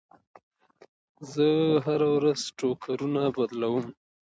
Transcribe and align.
زه 1.31 1.47
هره 1.85 2.09
ورځ 2.17 2.39
ټوکرونه 2.57 3.21
بدلوم. 3.37 3.85